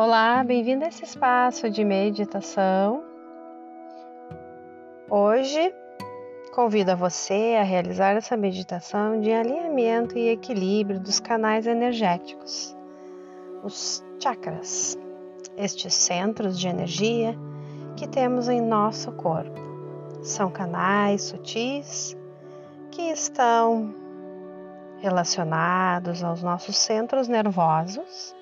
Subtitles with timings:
[0.00, 3.02] Olá, bem-vindo a esse espaço de meditação.
[5.10, 5.74] Hoje
[6.54, 12.76] convido a você a realizar essa meditação de alinhamento e equilíbrio dos canais energéticos,
[13.64, 14.96] os chakras,
[15.56, 17.34] estes centros de energia
[17.96, 19.60] que temos em nosso corpo.
[20.22, 22.16] São canais sutis
[22.92, 23.92] que estão
[24.98, 28.38] relacionados aos nossos centros nervosos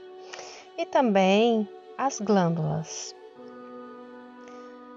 [0.77, 3.15] e também as glândulas.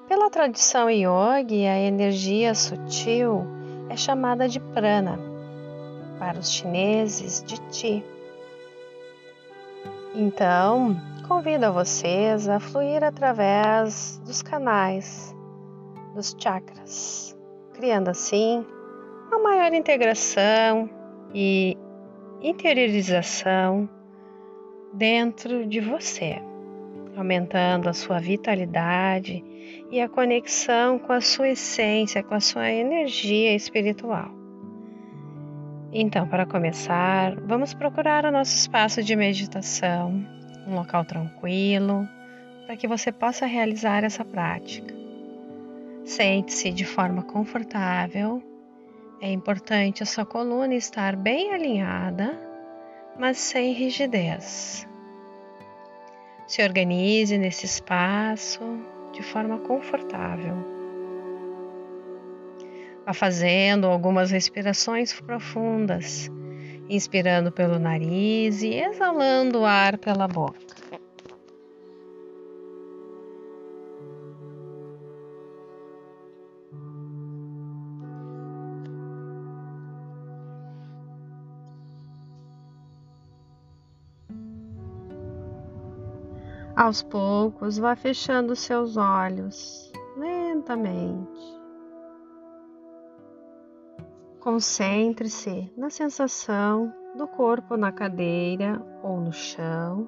[0.07, 3.45] Pela tradição yogi, a energia sutil
[3.89, 5.19] é chamada de prana,
[6.17, 8.03] para os chineses de ti.
[10.15, 10.95] Então,
[11.27, 15.33] convido vocês a fluir através dos canais,
[16.15, 17.37] dos chakras,
[17.73, 18.65] criando assim
[19.27, 20.89] uma maior integração
[21.33, 21.77] e
[22.41, 23.87] interiorização
[24.93, 26.41] dentro de você,
[27.15, 29.43] aumentando a sua vitalidade
[29.91, 34.31] e a conexão com a sua essência, com a sua energia espiritual.
[35.91, 40.23] Então, para começar, vamos procurar o nosso espaço de meditação,
[40.67, 42.07] um local tranquilo,
[42.65, 44.93] para que você possa realizar essa prática.
[46.05, 48.43] Sente-se de forma confortável.
[49.19, 52.48] É importante a sua coluna estar bem alinhada
[53.19, 54.87] mas sem rigidez.
[56.47, 58.61] Se organize nesse espaço
[59.11, 60.55] de forma confortável.
[63.05, 66.31] Vá fazendo algumas respirações profundas,
[66.87, 70.78] inspirando pelo nariz e exalando o ar pela boca.
[86.79, 91.59] Aos poucos, vá fechando seus olhos lentamente.
[94.39, 100.07] Concentre-se na sensação do corpo na cadeira ou no chão.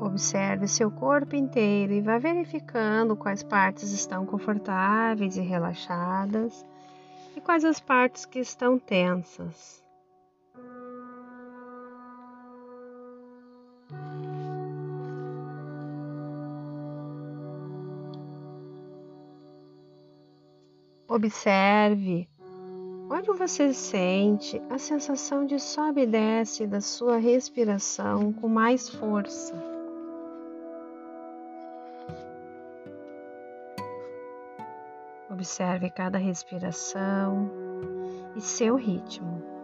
[0.00, 6.66] Observe seu corpo inteiro e vá verificando quais partes estão confortáveis e relaxadas
[7.36, 9.85] e quais as partes que estão tensas.
[21.16, 22.28] Observe
[23.10, 29.54] onde você sente a sensação de sobe e desce da sua respiração com mais força.
[35.30, 37.50] Observe cada respiração
[38.36, 39.55] e seu ritmo.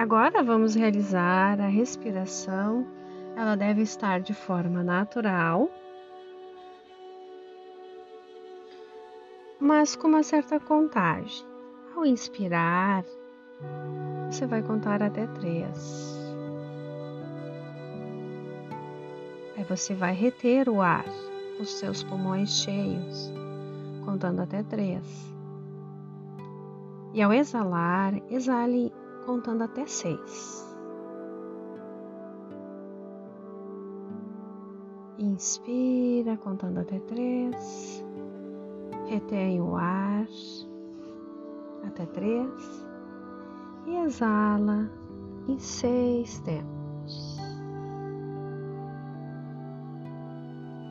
[0.00, 2.86] Agora vamos realizar a respiração.
[3.36, 5.70] Ela deve estar de forma natural,
[9.60, 11.46] mas com uma certa contagem.
[11.94, 13.04] Ao inspirar,
[14.30, 16.18] você vai contar até três.
[19.54, 21.04] Aí você vai reter o ar,
[21.60, 23.30] os seus pulmões cheios,
[24.06, 25.04] contando até três.
[27.12, 28.90] E ao exalar, exale
[29.26, 30.66] contando até seis.
[35.18, 38.04] Inspira, contando até três.
[39.06, 40.26] Retém o ar
[41.86, 42.86] até três.
[43.86, 44.90] E exala
[45.48, 47.36] em seis tempos.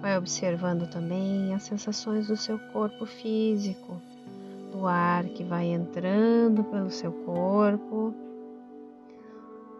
[0.01, 4.01] Vai observando também as sensações do seu corpo físico
[4.71, 8.13] do ar que vai entrando pelo seu corpo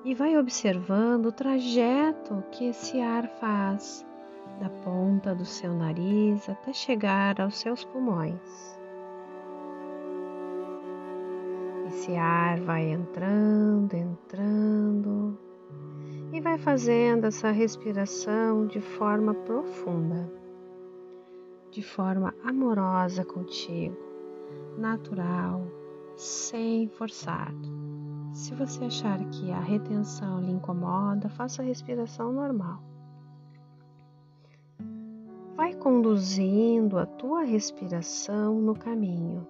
[0.04, 4.06] e vai observando o trajeto que esse ar faz
[4.60, 8.78] da ponta do seu nariz até chegar aos seus pulmões.
[11.88, 15.38] Esse ar vai entrando, entrando
[16.32, 20.32] e vai fazendo essa respiração de forma profunda,
[21.72, 23.98] de forma amorosa contigo
[24.78, 25.68] natural,
[26.16, 27.54] sem forçar.
[28.40, 32.82] Se você achar que a retenção lhe incomoda, faça a respiração normal.
[35.58, 39.46] Vai conduzindo a tua respiração no caminho,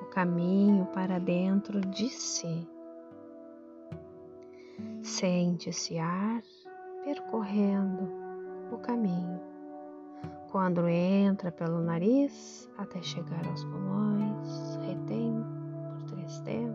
[0.00, 2.68] o caminho para dentro de si.
[5.02, 6.40] Sente esse ar
[7.02, 8.08] percorrendo
[8.70, 9.40] o caminho
[10.52, 15.44] Quando entra pelo nariz até chegar aos pulmões, retém
[15.98, 16.71] por três tempos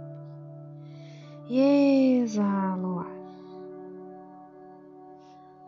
[1.49, 3.17] e exala o ar.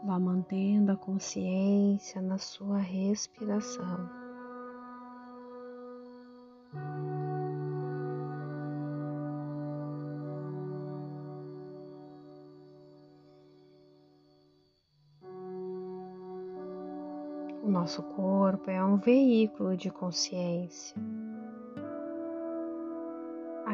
[0.03, 4.09] Vá mantendo a consciência na sua respiração.
[17.63, 20.95] O nosso corpo é um veículo de consciência.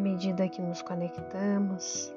[0.05, 2.13] Medida que nos conectamos,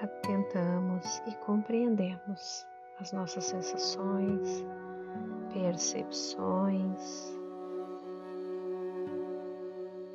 [0.00, 2.64] atentamos e compreendemos
[3.00, 4.64] as nossas sensações,
[5.52, 7.36] percepções.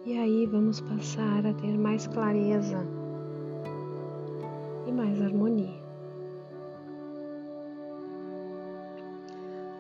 [0.06, 2.82] E aí vamos passar a ter mais clareza
[4.86, 5.84] e mais harmonia.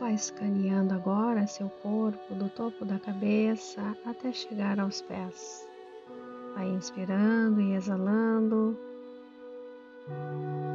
[0.01, 5.66] Vai escaneando agora seu corpo do topo da cabeça até chegar aos pés.
[6.57, 8.75] Vai inspirando e exalando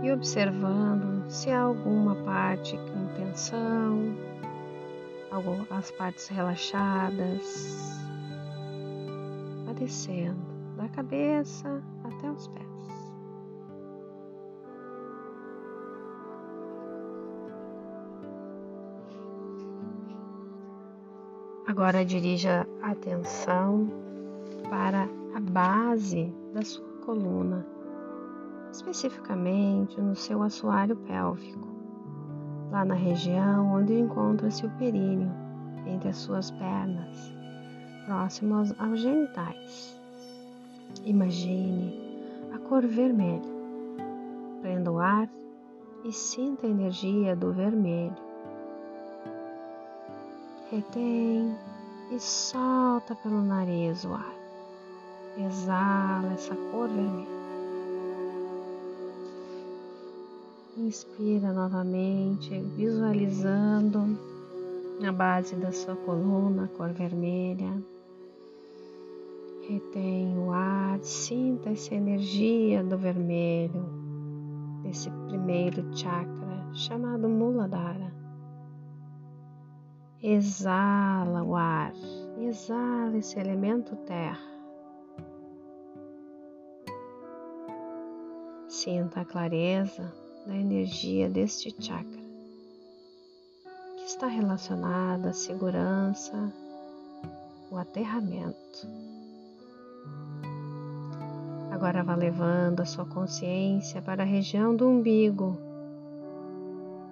[0.00, 4.14] e observando se há alguma parte com tensão,
[5.70, 7.98] as partes relaxadas.
[9.64, 10.40] Vai descendo
[10.76, 12.62] da cabeça até os pés.
[21.66, 23.88] Agora dirija a atenção
[24.70, 27.66] para a base da sua coluna,
[28.70, 31.66] especificamente no seu assoalho pélvico,
[32.70, 35.30] lá na região onde encontra-se o períneo,
[35.86, 37.34] entre as suas pernas,
[38.06, 39.98] próximo aos, aos genitais.
[41.04, 42.20] Imagine
[42.54, 43.52] a cor vermelha.
[44.60, 45.28] Prenda o ar
[46.04, 48.32] e sinta a energia do vermelho
[50.72, 51.54] retém
[52.10, 54.41] e solta pelo nariz o ar.
[55.36, 57.42] Exala essa cor vermelha.
[60.76, 64.18] Inspira novamente, visualizando
[65.06, 67.82] a base da sua coluna, a cor vermelha.
[69.68, 73.84] Retém o ar, sinta essa energia do vermelho,
[74.82, 78.12] desse primeiro chakra chamado Muladhara.
[80.22, 81.92] Exala o ar,
[82.38, 84.61] exala esse elemento terra.
[88.72, 90.10] Sinta a clareza
[90.46, 92.22] da energia deste chakra,
[93.98, 96.50] que está relacionada à segurança,
[97.70, 98.88] o aterramento.
[101.70, 105.58] Agora vá levando a sua consciência para a região do umbigo,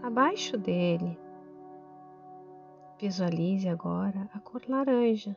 [0.03, 1.15] abaixo dele
[2.99, 5.35] Visualize agora a cor laranja.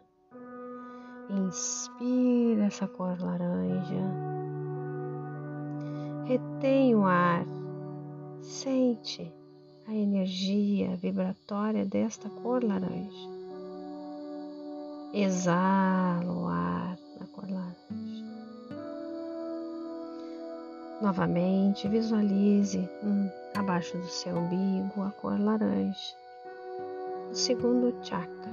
[1.30, 4.33] Inspira essa cor laranja.
[6.26, 7.46] Retém o ar.
[8.42, 9.34] Sente
[9.88, 13.30] a energia vibratória desta cor laranja.
[15.14, 18.24] Exala o ar na cor laranja.
[21.02, 26.24] Novamente, visualize hum, abaixo do seu umbigo a cor laranja
[27.34, 28.52] o segundo chakra,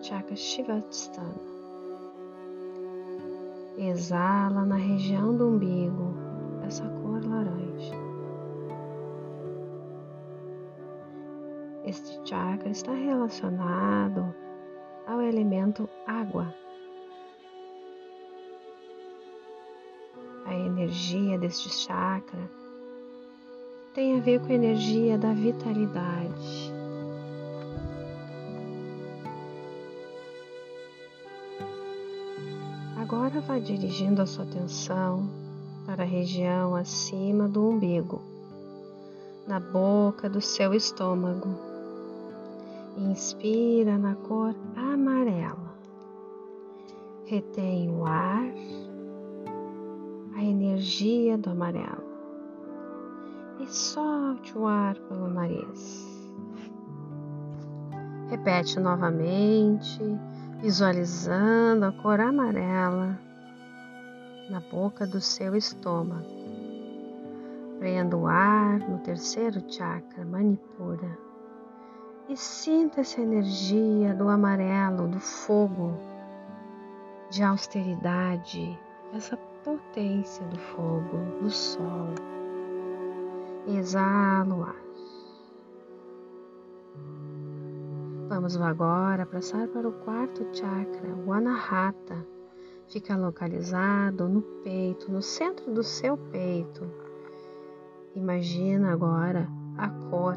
[0.00, 1.34] chakra Shivasthana.
[3.76, 6.23] Exala na região do umbigo
[6.66, 7.94] essa cor laranja.
[11.84, 14.34] Este chakra está relacionado
[15.06, 16.54] ao elemento água.
[20.46, 22.50] A energia deste chakra
[23.94, 26.74] tem a ver com a energia da vitalidade
[33.04, 35.43] Agora vá dirigindo a sua atenção
[35.86, 38.22] para a região acima do umbigo,
[39.46, 41.48] na boca do seu estômago.
[42.96, 45.74] Inspira na cor amarela.
[47.26, 48.52] Retém o ar,
[50.36, 52.04] a energia do amarelo
[53.60, 56.04] e solte o ar pelo nariz.
[58.28, 60.00] Repete novamente
[60.60, 63.18] visualizando a cor amarela
[64.48, 66.26] na boca do seu estômago.
[67.78, 71.18] Prenda o ar no terceiro chakra, Manipura,
[72.28, 75.92] e sinta essa energia do amarelo, do fogo,
[77.30, 78.78] de austeridade,
[79.14, 82.14] essa potência do fogo, do sol.
[83.66, 84.84] Exala o ar.
[88.28, 92.33] Vamos agora passar para o quarto chakra, o Anahata.
[92.94, 96.88] Fica localizado no peito, no centro do seu peito.
[98.14, 100.36] Imagina agora a cor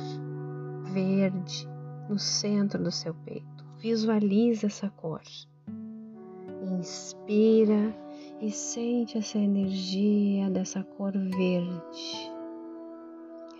[0.92, 1.70] verde
[2.10, 3.64] no centro do seu peito.
[3.78, 5.22] Visualiza essa cor.
[6.64, 7.96] Inspira
[8.42, 12.32] e sente essa energia dessa cor verde.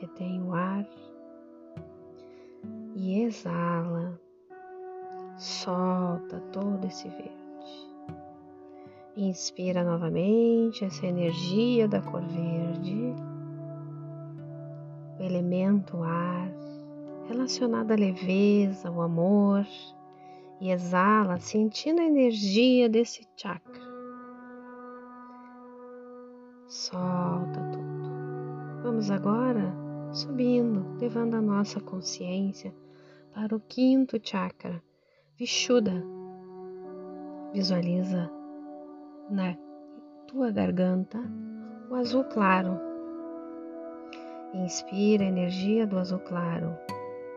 [0.02, 0.90] Retém o ar
[2.96, 4.20] e exala.
[5.38, 7.38] Solta todo esse verde.
[9.20, 13.16] Inspira novamente essa energia da cor verde,
[15.18, 16.52] o elemento ar,
[17.28, 19.66] relacionado à leveza, ao amor,
[20.62, 23.82] e exala, sentindo a energia desse chakra.
[26.68, 28.84] Solta tudo.
[28.84, 29.74] Vamos agora
[30.12, 32.72] subindo, levando a nossa consciência
[33.34, 34.80] para o quinto chakra,
[35.36, 36.04] Vishuddha.
[37.52, 38.37] Visualiza
[39.30, 39.56] na
[40.28, 41.20] tua garganta
[41.90, 42.80] o azul claro.
[44.54, 46.78] Inspira a energia do azul claro.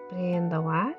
[0.08, 0.96] Prenda o ar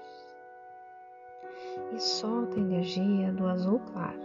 [1.93, 4.19] e solta a energia do azul claro.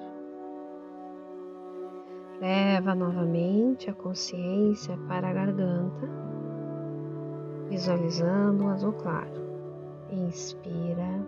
[2.41, 6.09] Leva novamente a consciência para a garganta,
[7.69, 9.47] visualizando o azul claro.
[10.11, 11.25] Inspira,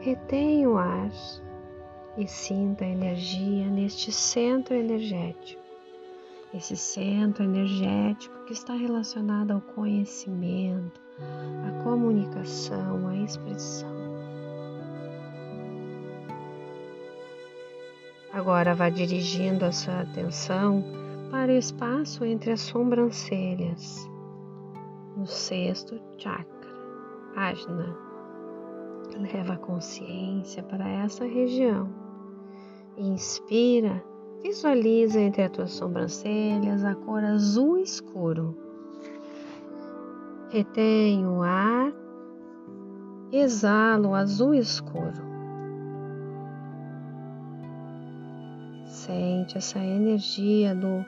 [0.00, 1.10] retém o ar
[2.18, 5.62] e sinta a energia neste centro energético.
[6.52, 11.00] Esse centro energético que está relacionado ao conhecimento,
[11.68, 13.96] à comunicação, à expressão.
[18.32, 20.82] Agora vá dirigindo a sua atenção
[21.30, 24.08] para o espaço entre as sobrancelhas,
[25.16, 26.48] no sexto chakra.
[27.36, 27.96] Ajna.
[29.16, 31.97] Leva a consciência para essa região.
[32.98, 34.02] Inspira,
[34.42, 38.56] visualiza entre as tuas sobrancelhas a cor azul escuro.
[40.50, 41.92] Retém o ar,
[43.30, 45.28] exala o azul escuro.
[48.84, 51.04] Sente essa energia do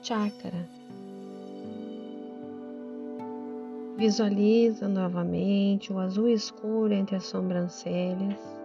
[0.00, 0.66] chakra
[4.02, 8.61] Visualiza novamente o azul escuro entre as sobrancelhas.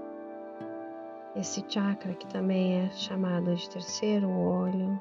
[1.37, 4.99] Esse chakra que também é chamado de terceiro olho.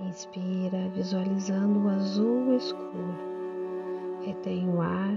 [0.00, 3.14] Inspira, visualizando o azul escuro.
[4.20, 5.16] Retém o ar.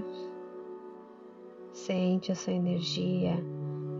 [1.72, 3.36] Sente essa energia,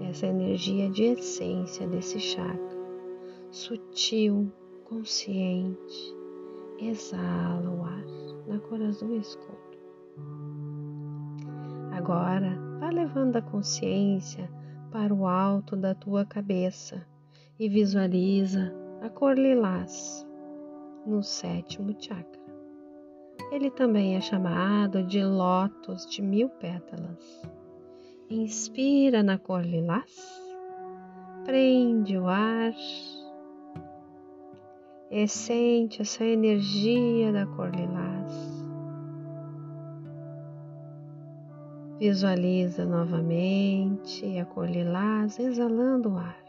[0.09, 2.79] essa energia de essência desse chakra.
[3.51, 4.53] Sutil,
[4.85, 6.15] consciente.
[6.79, 8.05] Exala o ar
[8.47, 9.59] na cor azul escuro.
[11.91, 14.49] Agora, vá levando a consciência
[14.95, 17.05] para o alto da tua cabeça
[17.59, 18.73] e visualiza
[19.03, 20.25] a cor lilás
[21.05, 22.41] no sétimo chakra.
[23.51, 27.43] Ele também é chamado de lótus de mil pétalas.
[28.31, 30.17] Inspira na cor lilás,
[31.45, 32.73] prende o ar
[35.11, 38.54] e sente essa energia da cor lilás
[41.99, 46.45] Visualiza novamente a cor lilás exalando o ar.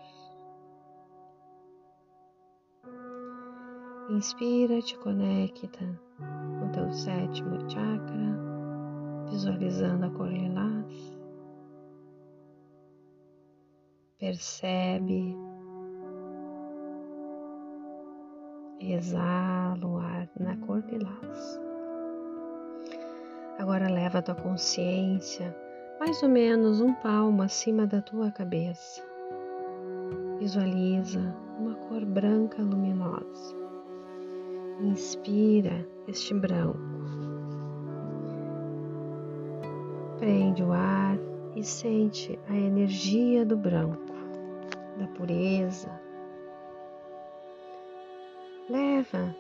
[4.09, 5.85] Inspira, te conecta
[6.59, 8.39] com teu sétimo chakra,
[9.29, 11.19] visualizando a cor lilás.
[14.17, 15.35] Percebe,
[18.79, 21.64] exala o ar na cor lilás.
[23.57, 25.55] Agora leva a tua consciência
[25.99, 29.01] mais ou menos um palmo acima da tua cabeça.
[30.39, 33.55] Visualiza uma cor branca luminosa.
[34.81, 36.77] Inspira este branco.
[40.19, 41.17] Prende o ar
[41.55, 44.13] e sente a energia do branco,
[44.97, 45.89] da pureza.
[48.69, 49.33] Leva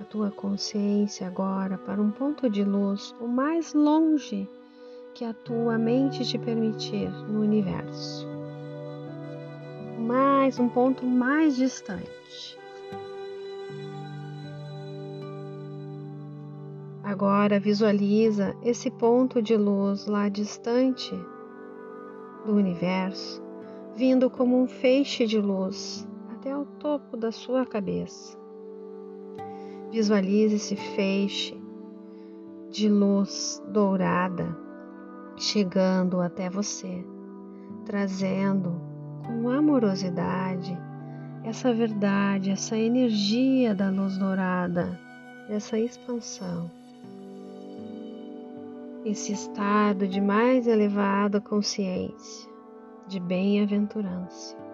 [0.00, 4.48] a tua consciência agora para um ponto de luz o mais longe
[5.14, 8.28] que a tua mente te permitir no universo.
[9.98, 12.58] Mais um ponto mais distante.
[17.02, 21.14] Agora visualiza esse ponto de luz lá distante
[22.44, 23.42] do universo,
[23.94, 28.45] vindo como um feixe de luz até o topo da sua cabeça.
[29.90, 31.56] Visualize esse feixe
[32.70, 34.66] de luz dourada
[35.36, 37.04] chegando até você,
[37.84, 38.80] trazendo
[39.26, 40.76] com amorosidade
[41.44, 44.98] essa verdade, essa energia da luz dourada,
[45.48, 46.68] essa expansão,
[49.04, 52.50] esse estado de mais elevada consciência,
[53.06, 54.65] de bem-aventurança.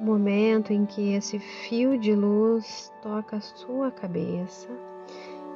[0.00, 4.68] Momento em que esse fio de luz toca a sua cabeça,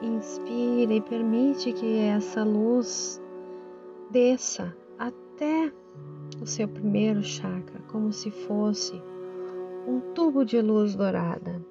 [0.03, 3.23] inspira e permite que essa luz
[4.11, 5.73] desça até
[6.43, 9.03] o seu primeiro chakra, como se fosse
[9.87, 11.65] um tubo de luz dourada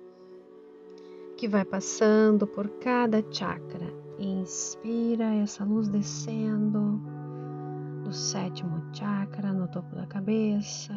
[1.38, 3.94] que vai passando por cada chakra.
[4.18, 7.00] Inspira essa luz descendo
[8.04, 10.94] do sétimo chakra no topo da cabeça,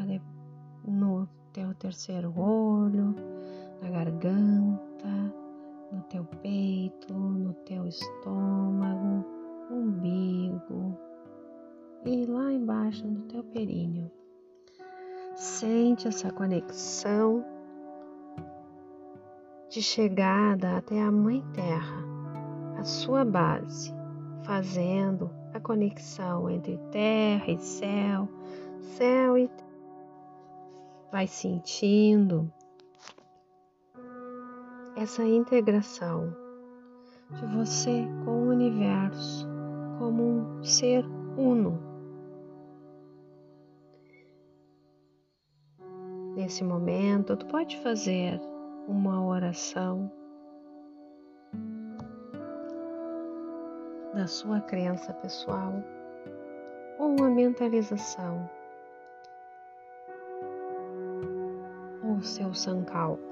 [0.86, 3.14] no teu terceiro olho,
[3.80, 5.34] na garganta,
[5.90, 9.24] no teu peito, no teu estômago,
[9.70, 10.98] umbigo,
[12.04, 14.10] e lá embaixo no teu períneo.
[15.34, 17.42] Sente essa conexão
[19.70, 22.04] de chegada até a Mãe Terra,
[22.78, 23.94] a sua base,
[24.42, 28.28] fazendo a conexão entre terra e céu,
[28.98, 29.65] céu e terra.
[31.10, 32.52] Vai sentindo
[34.96, 36.34] essa integração
[37.30, 39.46] de você com o universo
[39.98, 41.04] como um ser
[41.36, 41.78] uno.
[46.34, 48.40] Nesse momento, tu pode fazer
[48.86, 50.10] uma oração
[54.14, 55.72] da sua crença pessoal
[56.98, 58.48] ou uma mentalização
[62.16, 63.22] ou seu sankalpa,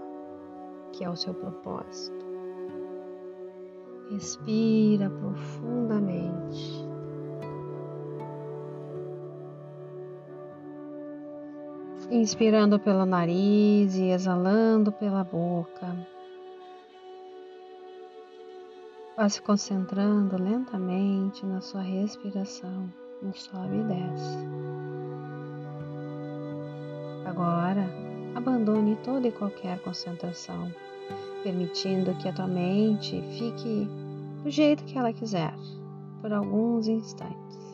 [0.93, 2.25] que é o seu propósito.
[4.11, 6.85] Respira profundamente.
[12.11, 15.97] inspirando pelo nariz e exalando pela boca.
[19.16, 24.38] Vá se concentrando lentamente na sua respiração, no sobe e desce.
[27.25, 27.88] Agora,
[28.35, 30.70] abandone toda e qualquer concentração,
[31.42, 33.88] permitindo que a tua mente fique
[34.42, 35.55] do jeito que ela quiser,
[36.20, 37.64] por alguns instantes.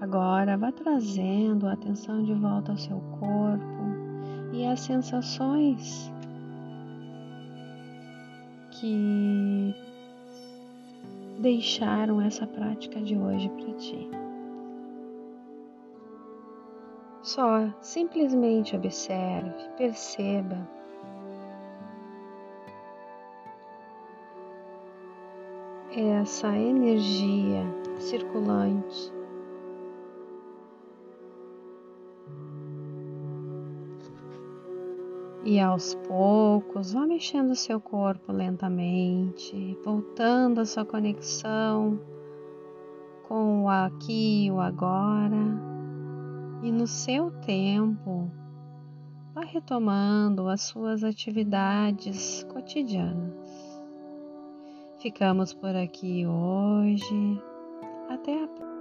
[0.00, 3.35] Agora vá trazendo a atenção de volta ao seu corpo
[4.76, 6.12] às sensações
[8.72, 9.74] que
[11.38, 14.10] deixaram essa prática de hoje para ti.
[17.22, 20.68] Só simplesmente observe, perceba.
[26.20, 27.62] Essa energia
[27.98, 29.15] circulante
[35.48, 42.00] E aos poucos, vá mexendo seu corpo lentamente, voltando a sua conexão
[43.28, 45.36] com o aqui e o agora.
[46.64, 48.28] E no seu tempo,
[49.32, 53.80] vá retomando as suas atividades cotidianas.
[54.98, 57.40] Ficamos por aqui hoje.
[58.08, 58.75] Até a próxima.